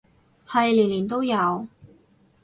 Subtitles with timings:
[0.47, 1.67] 係年年都有